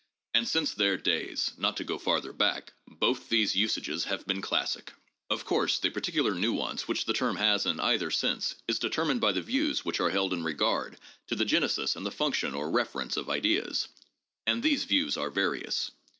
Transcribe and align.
And 0.33 0.47
since 0.47 0.73
their 0.73 0.97
days, 0.97 1.51
not 1.59 1.77
to 1.77 1.83
go 1.83 1.99
farther 1.99 2.33
hack, 2.39 2.73
hoth 2.99 3.29
these 3.29 3.55
usages 3.55 4.05
have 4.05 4.25
heen 4.25 4.41
classic. 4.41 4.93
Of 5.29 5.45
course, 5.45 5.77
the 5.77 5.91
particular 5.91 6.33
nuance 6.33 6.87
which 6.87 7.05
the 7.05 7.13
term 7.13 7.35
has 7.35 7.67
in 7.67 7.79
either 7.79 8.09
sense 8.09 8.55
is 8.67 8.79
determined 8.79 9.21
hy 9.23 9.31
the 9.33 9.43
views 9.43 9.85
which 9.85 9.99
are 9.99 10.09
held 10.09 10.33
in 10.33 10.43
regard 10.43 10.97
to 11.27 11.35
the 11.35 11.45
genesis 11.45 11.95
and 11.95 12.03
the 12.03 12.09
function 12.09 12.55
or 12.55 12.71
reference 12.71 13.15
of 13.15 13.29
ideas; 13.29 13.89
and 14.47 14.63
these 14.63 14.85
views 14.85 15.17
are 15.17 15.29
various. 15.29 15.91